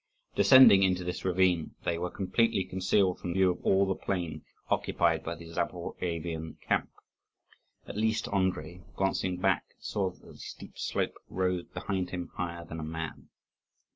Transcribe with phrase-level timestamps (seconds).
[0.33, 4.43] Descending into this ravine, they were completely concealed from the view of all the plain
[4.71, 6.89] occupied by the Zaporovian camp.
[7.85, 12.79] At least Andrii, glancing back, saw that the steep slope rose behind him higher than
[12.79, 13.29] a man.